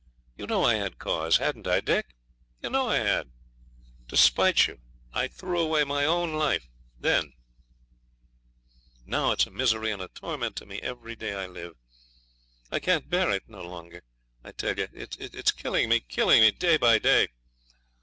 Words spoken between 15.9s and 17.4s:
killing me day by day.